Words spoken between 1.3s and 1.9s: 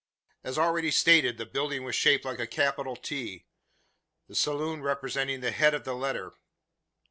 the building